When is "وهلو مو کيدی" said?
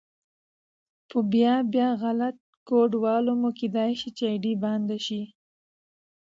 3.03-3.91